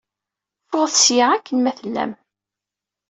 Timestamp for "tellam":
1.77-2.11